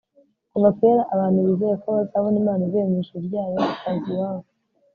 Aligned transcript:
kuva 0.51 0.69
kera 0.79 1.01
abantu 1.13 1.39
bizeye 1.47 1.75
ko 1.83 1.87
bazabona 1.97 2.37
imana 2.41 2.61
ivuye 2.65 2.85
mu 2.89 2.95
ijuru 3.01 3.23
ryayo, 3.27 3.57
ikaza 3.73 4.07
iwabo 4.13 4.47